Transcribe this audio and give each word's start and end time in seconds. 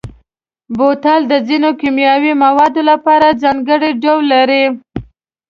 بوتل 0.77 1.21
د 1.31 1.33
ځینو 1.47 1.69
کیمیاوي 1.81 2.33
موادو 2.43 2.81
لپاره 2.91 3.37
ځانګړی 3.43 3.91
ډول 4.03 4.21
لري. 4.33 4.63